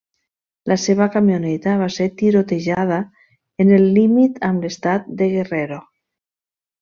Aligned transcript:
La 0.69 0.75
seva 0.83 1.07
camioneta 1.15 1.73
va 1.81 1.89
ser 1.97 2.07
tirotejada 2.21 2.97
en 3.65 3.73
el 3.79 3.85
límit 4.01 4.41
amb 4.51 4.65
l'estat 4.67 5.09
de 5.21 5.29
Guerrero. 5.39 5.79